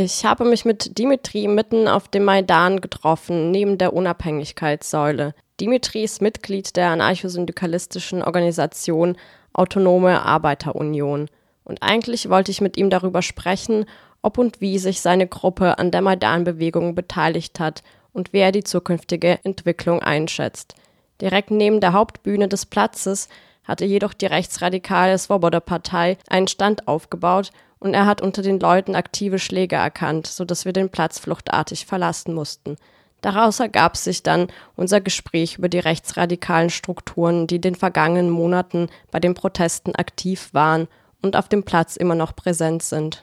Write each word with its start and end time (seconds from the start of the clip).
Ich 0.00 0.24
habe 0.24 0.44
mich 0.44 0.64
mit 0.64 0.96
Dimitri 0.96 1.48
mitten 1.48 1.88
auf 1.88 2.06
dem 2.06 2.22
Maidan 2.22 2.80
getroffen, 2.80 3.50
neben 3.50 3.78
der 3.78 3.92
Unabhängigkeitssäule. 3.92 5.34
Dimitri 5.58 6.04
ist 6.04 6.22
Mitglied 6.22 6.76
der 6.76 6.90
anarchosyndikalistischen 6.90 8.22
Organisation 8.22 9.16
Autonome 9.52 10.22
Arbeiterunion. 10.22 11.28
Und 11.64 11.82
eigentlich 11.82 12.30
wollte 12.30 12.52
ich 12.52 12.60
mit 12.60 12.76
ihm 12.76 12.90
darüber 12.90 13.22
sprechen, 13.22 13.86
ob 14.22 14.38
und 14.38 14.60
wie 14.60 14.78
sich 14.78 15.00
seine 15.00 15.26
Gruppe 15.26 15.80
an 15.80 15.90
der 15.90 16.02
Maidan-Bewegung 16.02 16.94
beteiligt 16.94 17.58
hat 17.58 17.82
und 18.12 18.32
wer 18.32 18.52
die 18.52 18.62
zukünftige 18.62 19.40
Entwicklung 19.42 20.00
einschätzt. 20.00 20.76
Direkt 21.20 21.50
neben 21.50 21.80
der 21.80 21.92
Hauptbühne 21.92 22.46
des 22.46 22.66
Platzes 22.66 23.28
hatte 23.64 23.84
jedoch 23.84 24.14
die 24.14 24.26
rechtsradikale 24.26 25.18
Svoboda-Partei 25.18 26.18
einen 26.28 26.46
Stand 26.46 26.86
aufgebaut 26.86 27.50
und 27.80 27.94
er 27.94 28.06
hat 28.06 28.20
unter 28.20 28.42
den 28.42 28.60
Leuten 28.60 28.94
aktive 28.94 29.38
Schläge 29.38 29.76
erkannt, 29.76 30.26
sodass 30.26 30.64
wir 30.64 30.72
den 30.72 30.90
Platz 30.90 31.18
fluchtartig 31.18 31.86
verlassen 31.86 32.34
mussten. 32.34 32.76
Daraus 33.20 33.58
ergab 33.58 33.96
sich 33.96 34.22
dann 34.22 34.48
unser 34.76 35.00
Gespräch 35.00 35.58
über 35.58 35.68
die 35.68 35.80
rechtsradikalen 35.80 36.70
Strukturen, 36.70 37.46
die 37.46 37.56
in 37.56 37.62
den 37.62 37.74
vergangenen 37.74 38.30
Monaten 38.30 38.88
bei 39.10 39.18
den 39.18 39.34
Protesten 39.34 39.94
aktiv 39.94 40.50
waren 40.52 40.86
und 41.20 41.34
auf 41.34 41.48
dem 41.48 41.64
Platz 41.64 41.96
immer 41.96 42.14
noch 42.14 42.36
präsent 42.36 42.82
sind. 42.82 43.22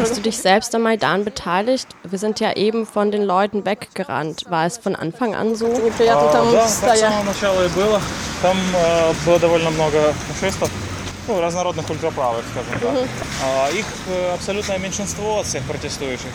Hast 0.00 0.16
du 0.16 0.22
dich 0.22 0.38
selbst 0.38 0.74
am 0.74 0.82
Maidan 0.82 1.24
beteiligt? 1.24 1.86
Wir 2.02 2.18
sind 2.18 2.40
ja 2.40 2.56
eben 2.56 2.86
von 2.86 3.10
den 3.10 3.22
Leuten 3.22 3.64
weggerannt. 3.64 4.44
War 4.48 4.66
es 4.66 4.78
von 4.78 4.96
Anfang 4.96 5.34
an 5.34 5.54
so? 5.54 5.66
ну, 11.27 11.39
разнородных 11.39 11.89
ультраправых, 11.89 12.43
скажем 12.51 12.79
так. 12.81 12.93
Mhm. 12.93 13.79
Их 13.79 13.85
абсолютное 14.33 14.77
меньшинство 14.79 15.39
от 15.39 15.45
всех 15.45 15.63
протестующих. 15.63 16.29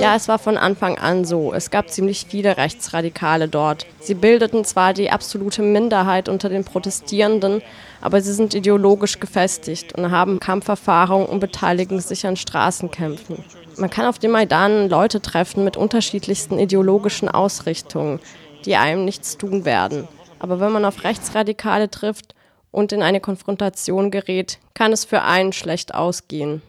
Ja, 0.00 0.14
es 0.14 0.28
war 0.28 0.38
von 0.38 0.56
Anfang 0.56 0.98
an 0.98 1.24
so. 1.24 1.52
Es 1.52 1.70
gab 1.70 1.90
ziemlich 1.90 2.26
viele 2.28 2.56
Rechtsradikale 2.56 3.48
dort. 3.48 3.86
Sie 4.00 4.14
bildeten 4.14 4.64
zwar 4.64 4.94
die 4.94 5.10
absolute 5.10 5.62
Minderheit 5.62 6.28
unter 6.28 6.48
den 6.48 6.64
Protestierenden, 6.64 7.62
aber 8.00 8.20
sie 8.20 8.32
sind 8.32 8.54
ideologisch 8.54 9.18
gefestigt 9.20 9.94
und 9.96 10.10
haben 10.10 10.40
Kampferfahrung 10.40 11.26
und 11.26 11.40
beteiligen 11.40 12.00
sich 12.00 12.26
an 12.26 12.36
Straßenkämpfen. 12.36 13.44
Man 13.76 13.90
kann 13.90 14.06
auf 14.06 14.18
dem 14.18 14.32
Maidan 14.32 14.88
Leute 14.88 15.20
treffen 15.20 15.64
mit 15.64 15.76
unterschiedlichsten 15.76 16.58
ideologischen 16.58 17.28
Ausrichtungen, 17.28 18.20
die 18.64 18.76
einem 18.76 19.04
nichts 19.04 19.36
tun 19.36 19.64
werden. 19.64 20.08
Aber 20.40 20.60
wenn 20.60 20.72
man 20.72 20.84
auf 20.84 21.04
Rechtsradikale 21.04 21.90
trifft, 21.90 22.34
und 22.73 22.91
in 22.91 23.01
eine 23.01 23.21
Konfrontation 23.21 24.11
gerät, 24.11 24.59
kann 24.73 24.91
es 24.91 25.05
für 25.05 25.21
einen 25.21 25.53
schlecht 25.53 25.95
ausgehen. 25.95 26.61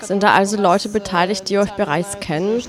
Sind 0.00 0.22
da 0.22 0.32
also 0.34 0.56
Leute 0.56 0.88
beteiligt, 0.88 1.48
die 1.48 1.58
euch 1.58 1.70
bereits 1.72 2.18
kennen? 2.18 2.62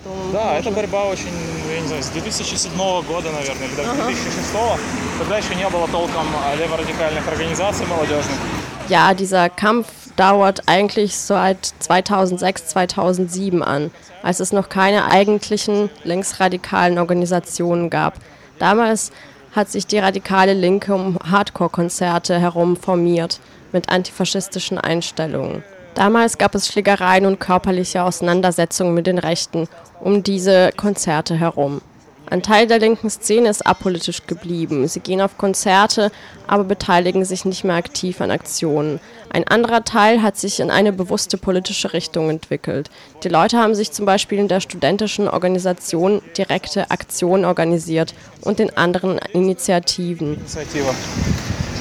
Ja, 8.89 9.13
dieser 9.13 9.49
Kampf 9.49 9.87
dauert 10.17 10.63
eigentlich 10.67 11.17
seit 11.17 11.65
2006, 11.79 12.67
2007 12.67 13.63
an, 13.63 13.91
als 14.21 14.39
es 14.41 14.51
noch 14.51 14.69
keine 14.69 15.05
eigentlichen 15.09 15.89
linksradikalen 16.03 16.99
Organisationen 16.99 17.89
gab. 17.89 18.15
Damals 18.59 19.11
hat 19.55 19.69
sich 19.69 19.87
die 19.87 19.99
radikale 19.99 20.53
Linke 20.53 20.93
um 20.93 21.17
Hardcore-Konzerte 21.19 22.39
herum 22.39 22.75
formiert 22.75 23.39
mit 23.71 23.89
antifaschistischen 23.89 24.77
Einstellungen. 24.77 25.63
Damals 25.93 26.37
gab 26.39 26.55
es 26.55 26.67
Schlägereien 26.67 27.25
und 27.25 27.39
körperliche 27.39 28.03
Auseinandersetzungen 28.03 28.93
mit 28.95 29.05
den 29.05 29.19
Rechten 29.19 29.67
um 29.99 30.23
diese 30.23 30.71
Konzerte 30.75 31.35
herum. 31.35 31.81
Ein 32.30 32.42
Teil 32.42 32.66
der 32.66 32.78
linken 32.78 33.08
Szene 33.08 33.48
ist 33.48 33.66
apolitisch 33.66 34.26
geblieben. 34.26 34.86
Sie 34.86 35.00
gehen 35.00 35.22
auf 35.22 35.38
Konzerte, 35.38 36.12
aber 36.46 36.64
beteiligen 36.64 37.24
sich 37.24 37.46
nicht 37.46 37.64
mehr 37.64 37.76
aktiv 37.76 38.20
an 38.20 38.30
Aktionen. 38.30 39.00
Ein 39.30 39.46
anderer 39.48 39.82
Teil 39.82 40.22
hat 40.22 40.36
sich 40.36 40.60
in 40.60 40.70
eine 40.70 40.92
bewusste 40.92 41.38
politische 41.38 41.94
Richtung 41.94 42.28
entwickelt. 42.28 42.90
Die 43.24 43.30
Leute 43.30 43.58
haben 43.58 43.74
sich 43.74 43.92
zum 43.92 44.04
Beispiel 44.04 44.38
in 44.38 44.48
der 44.48 44.60
studentischen 44.60 45.26
Organisation 45.26 46.20
direkte 46.36 46.90
Aktionen 46.90 47.46
organisiert 47.46 48.14
und 48.42 48.60
in 48.60 48.76
anderen 48.76 49.18
Initiativen. 49.32 50.34
Initiative. 50.34 50.94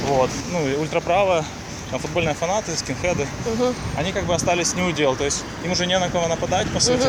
Вот. 0.07 0.29
Ну, 0.53 0.81
ультраправая 0.81 1.43
футбольные 1.91 2.33
фанаты, 2.33 2.75
скинхеды, 2.75 3.25
mhm. 3.45 3.73
они 3.97 4.11
как 4.11 4.25
бы 4.25 4.33
остались 4.35 4.75
не 4.75 4.81
удел, 4.81 5.15
то 5.15 5.23
есть 5.23 5.43
им 5.63 5.71
уже 5.71 5.85
не 5.85 5.97
на 5.97 6.09
кого 6.09 6.27
нападать, 6.27 6.67
по 6.73 6.79
сути. 6.79 7.07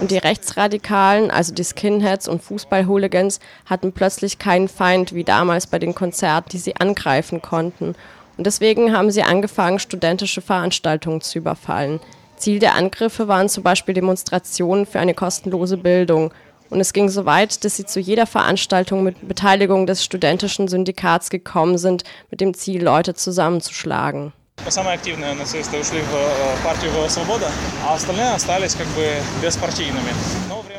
Und 0.00 0.10
die 0.10 0.18
Rechtsradikalen, 0.18 1.30
also 1.30 1.52
die 1.52 1.62
Skinheads 1.62 2.26
und 2.26 2.42
Fußballhooligans, 2.42 3.38
hatten 3.66 3.92
plötzlich 3.92 4.38
keinen 4.38 4.68
Feind 4.68 5.14
wie 5.14 5.24
damals 5.24 5.66
bei 5.66 5.78
den 5.78 5.94
Konzerten, 5.94 6.48
die 6.50 6.58
sie 6.58 6.76
angreifen 6.76 7.42
konnten. 7.42 7.94
Und 8.38 8.46
deswegen 8.46 8.96
haben 8.96 9.10
sie 9.10 9.22
angefangen, 9.22 9.78
studentische 9.78 10.40
Veranstaltungen 10.40 11.20
zu 11.20 11.38
überfallen. 11.38 12.00
Ziel 12.36 12.58
der 12.58 12.76
Angriffe 12.76 13.28
waren 13.28 13.50
zum 13.50 13.62
Beispiel 13.62 13.92
Demonstrationen 13.92 14.86
für 14.86 15.00
eine 15.00 15.12
kostenlose 15.12 15.76
Bildung. 15.76 16.32
Und 16.70 16.80
es 16.80 16.94
ging 16.94 17.10
so 17.10 17.26
weit, 17.26 17.62
dass 17.66 17.76
sie 17.76 17.84
zu 17.84 18.00
jeder 18.00 18.26
Veranstaltung 18.26 19.02
mit 19.02 19.28
Beteiligung 19.28 19.86
des 19.86 20.02
studentischen 20.02 20.66
Syndikats 20.68 21.28
gekommen 21.28 21.76
sind, 21.76 22.04
mit 22.30 22.40
dem 22.40 22.54
Ziel, 22.54 22.82
Leute 22.82 23.12
zusammenzuschlagen. 23.12 24.32
Самые 24.69 24.95
активные 24.95 25.33
нацисты 25.33 25.79
ушли 25.79 25.99
в 25.99 26.13
э, 26.13 26.63
партию 26.63 26.91
«Свобода», 27.07 27.51
а 27.87 27.93
остальные 27.93 28.33
остались 28.33 28.73
как 28.73 28.87
бы 28.87 29.05
беспартийными. 29.41 30.11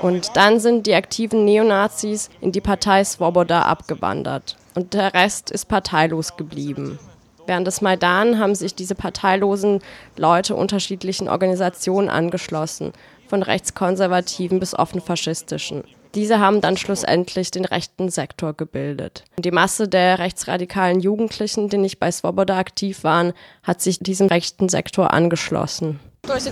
Und 0.02 0.36
dann 0.36 0.60
sind 0.60 0.86
die 0.86 0.94
aktiven 0.94 1.44
Neonazis 1.44 2.28
in 2.40 2.52
die 2.52 2.60
Partei 2.60 3.04
Svoboda 3.04 3.62
abgewandert. 3.62 4.56
Und 4.74 4.92
der 4.92 5.14
Rest 5.14 5.50
ist 5.50 5.66
parteilos 5.66 6.36
geblieben. 6.36 6.98
Während 7.46 7.66
des 7.66 7.80
Maidan 7.80 8.38
haben 8.38 8.54
sich 8.54 8.74
diese 8.74 8.94
parteilosen 8.94 9.80
Leute 10.16 10.56
unterschiedlichen 10.56 11.28
Organisationen 11.28 12.08
angeschlossen, 12.08 12.92
von 13.28 13.42
rechtskonservativen 13.42 14.60
bis 14.60 14.74
offen 14.74 15.00
faschistischen. 15.00 15.84
Diese 16.13 16.39
haben 16.39 16.61
dann 16.61 16.77
schlussendlich 16.77 17.51
den 17.51 17.65
rechten 17.65 18.09
Sektor 18.09 18.53
gebildet. 18.53 19.23
Die 19.37 19.51
Masse 19.51 19.87
der 19.87 20.19
rechtsradikalen 20.19 20.99
Jugendlichen, 20.99 21.69
die 21.69 21.77
nicht 21.77 21.99
bei 21.99 22.11
Svoboda 22.11 22.57
aktiv 22.57 23.03
waren, 23.03 23.33
hat 23.63 23.81
sich 23.81 23.99
diesem 23.99 24.27
rechten 24.27 24.67
Sektor 24.69 25.13
angeschlossen. 25.13 25.99
Also 26.27 26.51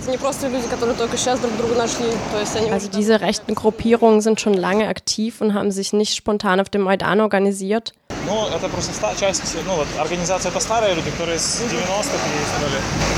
diese 2.88 3.20
rechten 3.20 3.54
Gruppierungen 3.54 4.20
sind 4.20 4.40
schon 4.40 4.54
lange 4.54 4.88
aktiv 4.88 5.40
und 5.40 5.54
haben 5.54 5.70
sich 5.70 5.92
nicht 5.92 6.16
spontan 6.16 6.58
auf 6.58 6.68
dem 6.68 6.82
Maidan 6.82 7.20
organisiert. 7.20 7.92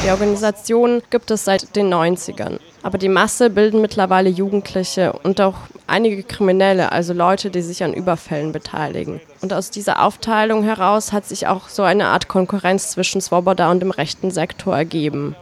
Die 0.04 0.10
Organisation 0.10 1.02
gibt 1.10 1.30
es 1.30 1.44
seit 1.44 1.74
den 1.76 1.92
90ern. 1.92 2.58
Aber 2.82 2.98
die 2.98 3.08
Masse 3.08 3.50
bilden 3.50 3.80
mittlerweile 3.80 4.30
Jugendliche 4.30 5.12
und 5.12 5.40
auch 5.40 5.54
einige 5.86 6.22
Kriminelle, 6.22 6.92
also 6.92 7.12
Leute, 7.12 7.50
die 7.50 7.62
sich 7.62 7.84
an 7.84 7.94
Überfällen 7.94 8.52
beteiligen. 8.52 9.20
Und 9.40 9.52
aus 9.52 9.70
dieser 9.70 10.02
Aufteilung 10.02 10.64
heraus 10.64 11.12
hat 11.12 11.26
sich 11.26 11.46
auch 11.46 11.68
so 11.68 11.82
eine 11.82 12.06
Art 12.06 12.28
Konkurrenz 12.28 12.90
zwischen 12.90 13.20
Swoboda 13.20 13.70
und 13.70 13.80
dem 13.80 13.90
rechten 13.90 14.30
Sektor 14.30 14.76
ergeben 14.76 15.36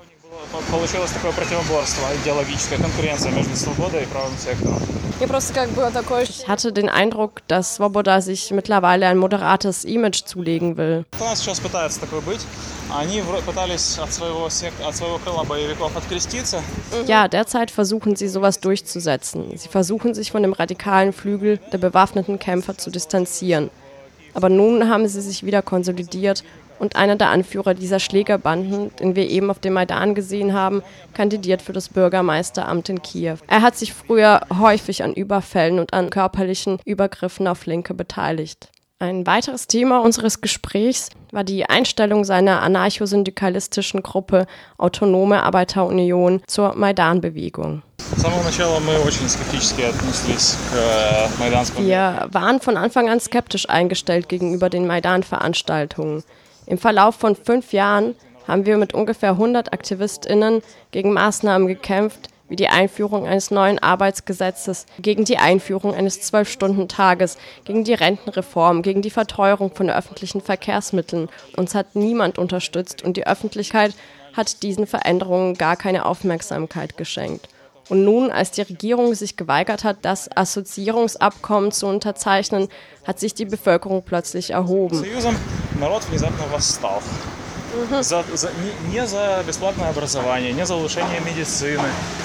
получилось 0.72 1.12
такое 1.12 1.32
противоборство, 1.32 2.08
идеологическая 2.22 2.78
конкуренция 2.78 3.32
между 3.32 3.56
свободой 3.56 4.04
и 4.04 4.06
правым 4.06 4.38
сектором. 4.38 4.82
Ich 5.18 6.48
hatte 6.48 6.74
den 6.74 6.90
Eindruck, 6.90 7.42
dass 7.48 7.76
Svoboda 7.76 8.20
sich 8.20 8.52
mittlerweile 8.52 9.08
ein 9.08 9.18
moderates 9.18 9.86
Image 9.86 10.26
zulegen 10.26 10.76
will. 10.76 11.06
Ja, 17.08 17.28
derzeit 17.30 17.72
versuchen 17.72 18.16
sie 18.18 18.28
sowas 18.28 18.60
durchzusetzen. 18.60 19.58
Sie 19.58 19.70
versuchen 19.70 20.14
sich 20.14 20.32
von 20.32 20.42
dem 20.42 20.52
radikalen 20.52 21.14
Flügel 21.14 21.60
der 21.72 21.78
bewaffneten 21.78 22.38
Kämpfer 22.38 22.78
zu 22.78 22.90
distanzieren. 22.90 23.70
Aber 24.34 24.50
nun 24.50 24.90
haben 24.90 25.08
sie 25.08 25.22
sich 25.22 25.46
wieder 25.46 25.62
konsolidiert 25.62 26.44
und 26.81 26.97
einer 26.97 27.17
der 27.17 27.29
Anführer 27.29 27.75
dieser 27.75 28.01
Schlägerbanden, 28.01 28.91
den 28.97 29.15
wir 29.15 29.29
eben 29.29 29.51
auf 29.51 29.61
dem 29.61 29.75
Maidan 29.75 30.15
gesehen 30.15 30.55
haben, 30.55 30.83
kandidiert 31.15 31.63
für 31.63 31.73
das 31.73 31.91
Bürgermeisteramt 31.91 32.89
in 32.89 33.03
Kiew. 33.03 33.37
Er 33.47 33.63
hat 33.63 33.77
sich 33.77 33.93
früher 33.93 34.41
häufig 34.59 35.05
an 35.05 35.15
Überfällen 35.15 35.79
und 35.79 35.93
an 35.93 36.11
körperlichen 36.11 36.81
Übergriffen 36.85 37.47
auf 37.47 37.67
Linke 37.67 37.95
beteiligt. 37.95 38.71
Ein 39.03 39.27
weiteres 39.27 39.67
Thema 39.67 40.01
unseres 40.03 40.43
Gesprächs 40.43 41.09
war 41.33 41.43
die 41.43 41.65
Einstellung 41.65 42.25
seiner 42.25 42.61
anarchosyndikalistischen 42.61 44.03
Gruppe 44.03 44.47
Autonome 44.77 45.43
Arbeiterunion 45.43 46.43
zur 46.47 46.75
Maidan-Bewegung. 46.75 47.83
Wir 51.79 52.29
waren 52.31 52.61
von 52.61 52.77
Anfang 52.77 53.09
an 53.09 53.21
skeptisch 53.21 53.71
eingestellt 53.71 54.29
gegenüber 54.29 54.69
den 54.69 54.87
Maidan-Veranstaltungen. 54.87 56.23
Im 56.71 56.79
Verlauf 56.79 57.17
von 57.17 57.35
fünf 57.35 57.73
Jahren 57.73 58.15
haben 58.47 58.65
wir 58.65 58.77
mit 58.79 58.95
ungefähr 58.95 59.31
100 59.31 59.73
AktivistInnen 59.73 60.63
gegen 60.93 61.13
Maßnahmen 61.13 61.67
gekämpft, 61.67 62.29
wie 62.49 62.55
die 62.55 62.69
Einführung 62.69 63.27
eines 63.27 63.51
neuen 63.51 63.81
Arbeitsgesetzes, 63.81 64.87
gegen 65.01 65.25
die 65.25 65.39
Einführung 65.39 65.97
eines 65.97 66.21
Zwölf-Stunden-Tages, 66.21 67.39
gegen 67.65 67.83
die 67.83 67.95
Rentenreform, 67.95 68.83
gegen 68.83 69.03
die 69.03 69.11
Verteuerung 69.11 69.75
von 69.75 69.91
öffentlichen 69.91 70.43
Verkehrsmitteln. 70.43 71.29
Uns 71.57 71.75
hat 71.75 71.97
niemand 71.97 72.39
unterstützt 72.39 73.03
und 73.03 73.17
die 73.17 73.27
Öffentlichkeit 73.27 73.93
hat 74.33 74.63
diesen 74.63 74.87
Veränderungen 74.87 75.55
gar 75.55 75.75
keine 75.75 76.07
Aufmerksamkeit 76.07 76.97
geschenkt. 76.97 77.49
Und 77.89 78.05
nun, 78.05 78.31
als 78.31 78.53
die 78.53 78.63
Regierung 78.63 79.13
sich 79.15 79.37
geweigert 79.37 79.83
hat, 79.83 79.97
das 80.03 80.31
Assoziierungsabkommen 80.37 81.73
zu 81.73 81.89
unterzeichnen, 81.89 82.69
hat 83.05 83.19
sich 83.19 83.35
die 83.35 83.45
Bevölkerung 83.45 84.05
plötzlich 84.05 84.51
erhoben. 84.51 85.05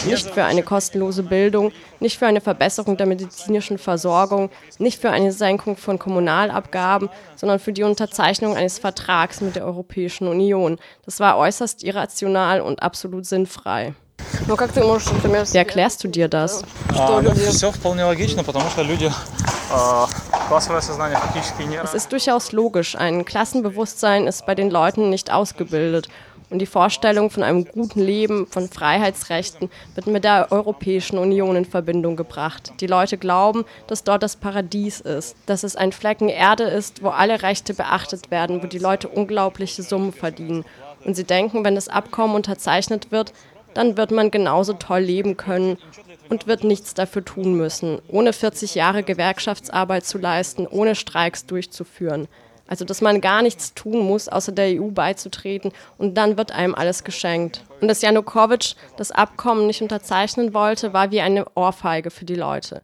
Nicht 0.05 0.29
für 0.31 0.43
eine 0.43 0.63
kostenlose 0.63 1.21
Bildung, 1.23 1.71
nicht 1.99 2.17
für 2.17 2.25
eine 2.25 2.41
Verbesserung 2.41 2.97
der 2.97 3.05
medizinischen 3.05 3.77
Versorgung, 3.77 4.49
nicht 4.79 4.99
für 4.99 5.11
eine 5.11 5.31
Senkung 5.31 5.77
von 5.77 5.99
Kommunalabgaben, 5.99 7.09
sondern 7.35 7.59
für 7.59 7.73
die 7.73 7.83
Unterzeichnung 7.83 8.55
eines 8.57 8.79
Vertrags 8.79 9.39
mit 9.39 9.55
der 9.55 9.65
Europäischen 9.65 10.27
Union. 10.27 10.79
Das 11.05 11.19
war 11.19 11.37
äußerst 11.37 11.83
irrational 11.83 12.59
und 12.61 12.81
absolut 12.81 13.25
sinnfrei. 13.27 13.93
Wie 15.53 15.57
erklärst 15.57 16.03
du 16.03 16.07
dir 16.07 16.27
das? 16.27 16.63
Es 21.83 21.93
ist 21.93 22.11
durchaus 22.11 22.51
logisch. 22.51 22.95
Ein 22.95 23.25
Klassenbewusstsein 23.25 24.27
ist 24.27 24.45
bei 24.45 24.53
den 24.53 24.69
Leuten 24.69 25.09
nicht 25.09 25.31
ausgebildet. 25.31 26.07
Und 26.51 26.59
die 26.59 26.67
Vorstellung 26.67 27.31
von 27.31 27.41
einem 27.41 27.65
guten 27.65 27.99
Leben, 27.99 28.45
von 28.45 28.69
Freiheitsrechten 28.69 29.71
wird 29.95 30.05
mit 30.05 30.23
der 30.23 30.51
Europäischen 30.51 31.17
Union 31.17 31.55
in 31.55 31.65
Verbindung 31.65 32.15
gebracht. 32.15 32.73
Die 32.79 32.87
Leute 32.87 33.17
glauben, 33.17 33.65
dass 33.87 34.03
dort 34.03 34.21
das 34.21 34.35
Paradies 34.35 35.01
ist, 35.01 35.35
dass 35.47 35.63
es 35.63 35.75
ein 35.75 35.91
Flecken 35.91 36.29
Erde 36.29 36.65
ist, 36.65 37.01
wo 37.01 37.09
alle 37.09 37.41
Rechte 37.41 37.73
beachtet 37.73 38.29
werden, 38.29 38.61
wo 38.61 38.67
die 38.67 38.77
Leute 38.77 39.07
unglaubliche 39.07 39.81
Summen 39.81 40.13
verdienen. 40.13 40.63
Und 41.03 41.15
sie 41.15 41.23
denken, 41.23 41.63
wenn 41.63 41.75
das 41.75 41.89
Abkommen 41.89 42.35
unterzeichnet 42.35 43.11
wird, 43.11 43.33
dann 43.73 43.97
wird 43.97 44.11
man 44.11 44.29
genauso 44.31 44.73
toll 44.73 45.01
leben 45.01 45.37
können 45.37 45.77
und 46.29 46.47
wird 46.47 46.63
nichts 46.63 46.93
dafür 46.93 47.23
tun 47.23 47.55
müssen, 47.55 47.99
ohne 48.07 48.33
40 48.33 48.75
Jahre 48.75 49.03
Gewerkschaftsarbeit 49.03 50.05
zu 50.05 50.17
leisten, 50.17 50.67
ohne 50.67 50.95
Streiks 50.95 51.45
durchzuführen. 51.45 52.27
Also, 52.67 52.83
dass 52.83 53.01
man 53.01 53.21
gar 53.21 53.43
nichts 53.43 53.75
tun 53.75 53.99
muss, 53.99 54.27
außer 54.27 54.51
der 54.51 54.81
EU 54.81 54.89
beizutreten 54.89 55.71
und 55.99 56.15
dann 56.15 56.35
wird 56.35 56.51
einem 56.51 56.73
alles 56.73 57.03
geschenkt. 57.03 57.63
Und 57.79 57.87
dass 57.87 58.01
Janukowitsch 58.01 58.73
das 58.97 59.11
Abkommen 59.11 59.67
nicht 59.67 59.83
unterzeichnen 59.83 60.55
wollte, 60.55 60.91
war 60.91 61.11
wie 61.11 61.21
eine 61.21 61.45
Ohrfeige 61.53 62.09
für 62.09 62.25
die 62.25 62.33
Leute. 62.33 62.81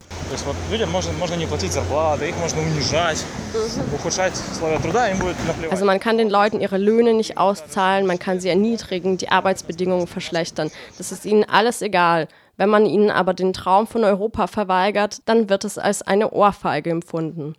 Also 5.71 5.85
man 5.85 5.99
kann 5.99 6.17
den 6.17 6.29
Leuten 6.29 6.61
ihre 6.61 6.77
Löhne 6.77 7.13
nicht 7.13 7.37
auszahlen, 7.37 8.05
man 8.05 8.19
kann 8.19 8.39
sie 8.39 8.49
erniedrigen, 8.49 9.17
die 9.17 9.29
Arbeitsbedingungen 9.29 10.05
verschlechtern. 10.05 10.69
Das 10.99 11.11
ist 11.11 11.25
ihnen 11.25 11.43
alles 11.43 11.81
egal. 11.81 12.27
Wenn 12.57 12.69
man 12.69 12.85
ihnen 12.85 13.09
aber 13.09 13.33
den 13.33 13.53
Traum 13.53 13.87
von 13.87 14.03
Europa 14.03 14.45
verweigert, 14.45 15.21
dann 15.25 15.49
wird 15.49 15.63
es 15.65 15.79
als 15.79 16.03
eine 16.03 16.31
Ohrfeige 16.31 16.91
empfunden. 16.91 17.55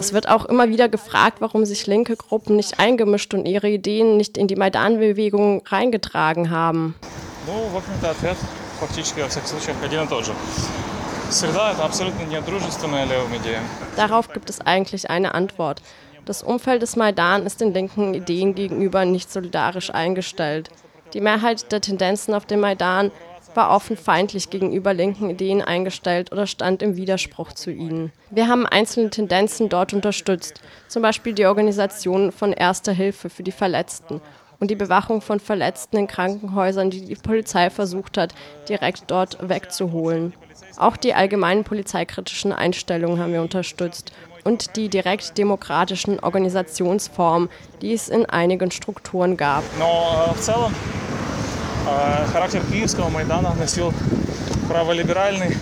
Es 0.00 0.12
wird 0.12 0.28
auch 0.28 0.44
immer 0.46 0.68
wieder 0.68 0.88
gefragt, 0.88 1.40
warum 1.40 1.64
sich 1.64 1.86
linke 1.86 2.16
Gruppen 2.16 2.56
nicht 2.56 2.78
eingemischt 2.78 3.34
und 3.34 3.46
ihre 3.46 3.68
Ideen 3.68 4.16
nicht 4.16 4.36
in 4.36 4.48
die 4.48 4.56
Maidan-Bewegung 4.56 5.62
reingetragen 5.66 6.50
haben. 6.50 6.94
Darauf 13.96 14.28
gibt 14.32 14.50
es 14.50 14.60
eigentlich 14.60 15.10
eine 15.10 15.34
Antwort. 15.34 15.82
Das 16.24 16.42
Umfeld 16.42 16.82
des 16.82 16.96
Maidan 16.96 17.46
ist 17.46 17.60
den 17.60 17.72
linken 17.72 18.14
Ideen 18.14 18.54
gegenüber 18.54 19.04
nicht 19.04 19.30
solidarisch 19.32 19.90
eingestellt. 19.90 20.70
Die 21.14 21.20
Mehrheit 21.20 21.70
der 21.70 21.80
Tendenzen 21.80 22.34
auf 22.34 22.46
dem 22.46 22.60
Maidan 22.60 23.12
war 23.56 23.70
offen 23.70 23.96
feindlich 23.96 24.50
gegenüber 24.50 24.94
linken 24.94 25.30
Ideen 25.30 25.62
eingestellt 25.62 26.32
oder 26.32 26.46
stand 26.46 26.82
im 26.82 26.96
Widerspruch 26.96 27.52
zu 27.52 27.70
ihnen. 27.70 28.12
Wir 28.30 28.48
haben 28.48 28.66
einzelne 28.66 29.10
Tendenzen 29.10 29.68
dort 29.68 29.92
unterstützt, 29.92 30.60
zum 30.88 31.02
Beispiel 31.02 31.32
die 31.32 31.46
Organisation 31.46 32.32
von 32.32 32.52
Erster 32.52 32.92
Hilfe 32.92 33.30
für 33.30 33.42
die 33.42 33.52
Verletzten 33.52 34.20
und 34.60 34.70
die 34.70 34.76
Bewachung 34.76 35.20
von 35.20 35.40
Verletzten 35.40 35.96
in 35.96 36.06
Krankenhäusern, 36.06 36.90
die 36.90 37.04
die 37.04 37.14
Polizei 37.14 37.70
versucht 37.70 38.18
hat, 38.18 38.34
direkt 38.68 39.04
dort 39.08 39.38
wegzuholen. 39.48 40.34
Auch 40.76 40.96
die 40.96 41.14
allgemeinen 41.14 41.64
polizeikritischen 41.64 42.52
Einstellungen 42.52 43.18
haben 43.18 43.32
wir 43.32 43.42
unterstützt 43.42 44.12
und 44.44 44.76
die 44.76 44.88
direkt 44.88 45.38
demokratischen 45.38 46.20
Organisationsformen, 46.20 47.48
die 47.82 47.92
es 47.92 48.08
in 48.08 48.26
einigen 48.26 48.70
Strukturen 48.70 49.36
gab. 49.36 49.64
No, 49.78 50.34
Charakter 52.31 52.59
Kiewiger 52.71 53.09
Maidana 53.09 53.53
носил 53.59 53.93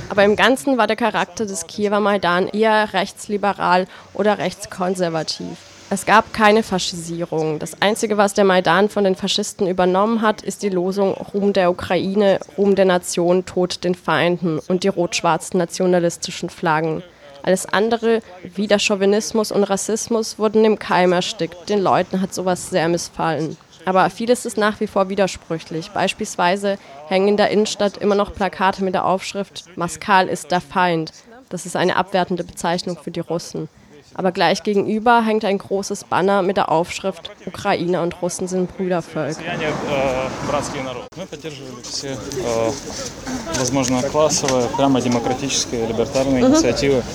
aber 0.09 0.23
im 0.23 0.35
Ganzen 0.35 0.77
war 0.77 0.85
der 0.85 0.95
Charakter 0.95 1.47
des 1.47 1.65
Kiewer 1.65 1.99
Maidan 1.99 2.47
eher 2.47 2.93
rechtsliberal 2.93 3.87
oder 4.13 4.37
rechtskonservativ. 4.37 5.57
Es 5.89 6.05
gab 6.05 6.31
keine 6.31 6.61
Faschisierung. 6.61 7.57
Das 7.57 7.81
Einzige, 7.81 8.17
was 8.17 8.35
der 8.35 8.45
Maidan 8.45 8.89
von 8.89 9.03
den 9.03 9.15
Faschisten 9.15 9.65
übernommen 9.65 10.21
hat, 10.21 10.43
ist 10.43 10.61
die 10.61 10.69
Losung 10.69 11.13
Ruhm 11.13 11.53
der 11.53 11.71
Ukraine, 11.71 12.39
Ruhm 12.55 12.75
der 12.75 12.85
Nation, 12.85 13.45
Tod 13.45 13.83
den 13.83 13.95
Feinden 13.95 14.59
und 14.67 14.83
die 14.83 14.89
rot-schwarzen 14.89 15.57
nationalistischen 15.57 16.51
Flaggen. 16.51 17.01
Alles 17.41 17.65
andere, 17.65 18.21
wie 18.43 18.67
der 18.67 18.77
Chauvinismus 18.77 19.51
und 19.51 19.63
Rassismus, 19.63 20.37
wurden 20.37 20.65
im 20.65 20.77
Keim 20.77 21.13
erstickt. 21.13 21.69
Den 21.69 21.81
Leuten 21.81 22.21
hat 22.21 22.33
sowas 22.35 22.69
sehr 22.69 22.87
missfallen. 22.89 23.57
Aber 23.84 24.08
vieles 24.10 24.46
ist 24.46 24.56
nach 24.56 24.80
wie 24.80 24.86
vor 24.86 25.08
widersprüchlich. 25.08 25.90
Beispielsweise 25.90 26.78
hängen 27.08 27.28
in 27.28 27.36
der 27.36 27.50
Innenstadt 27.50 27.96
immer 27.96 28.14
noch 28.14 28.34
Plakate 28.34 28.84
mit 28.84 28.94
der 28.94 29.04
Aufschrift 29.04 29.64
Maskal 29.76 30.28
ist 30.28 30.50
der 30.50 30.60
Feind. 30.60 31.12
Das 31.50 31.66
ist 31.66 31.76
eine 31.76 31.96
abwertende 31.96 32.44
Bezeichnung 32.44 32.98
für 33.02 33.10
die 33.10 33.20
Russen. 33.20 33.68
Aber 34.14 34.30
gleich 34.30 34.62
gegenüber 34.62 35.24
hängt 35.24 35.44
ein 35.44 35.58
großes 35.58 36.04
Banner 36.04 36.42
mit 36.42 36.56
der 36.56 36.70
Aufschrift 36.70 37.30
Ukrainer 37.46 38.02
und 38.02 38.22
Russen 38.22 38.46
sind 38.46 38.76
Brüdervölker. 38.76 39.40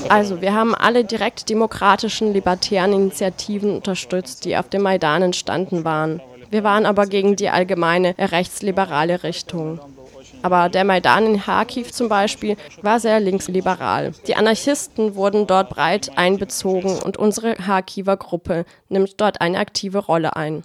Also, 0.09 0.41
wir 0.41 0.53
haben 0.53 0.75
alle 0.75 1.05
direkt 1.05 1.49
demokratischen, 1.49 2.33
libertären 2.33 2.91
Initiativen 2.91 3.75
unterstützt, 3.77 4.43
die 4.43 4.57
auf 4.57 4.67
dem 4.67 4.81
Maidan 4.81 5.21
entstanden 5.21 5.85
waren. 5.85 6.21
Wir 6.49 6.63
waren 6.63 6.85
aber 6.85 7.05
gegen 7.05 7.35
die 7.35 7.49
allgemeine 7.49 8.15
rechtsliberale 8.17 9.23
Richtung. 9.23 9.79
Aber 10.41 10.69
der 10.69 10.85
Maidan 10.85 11.25
in 11.25 11.41
Kharkiv 11.41 11.91
zum 11.91 12.07
Beispiel 12.07 12.55
war 12.81 12.99
sehr 12.99 13.19
linksliberal. 13.19 14.13
Die 14.27 14.35
Anarchisten 14.35 15.15
wurden 15.15 15.47
dort 15.47 15.69
breit 15.69 16.17
einbezogen 16.17 16.97
und 16.99 17.17
unsere 17.17 17.55
Kharkiver 17.55 18.17
Gruppe 18.17 18.65
nimmt 18.87 19.19
dort 19.19 19.41
eine 19.41 19.59
aktive 19.59 19.99
Rolle 19.99 20.35
ein. 20.35 20.63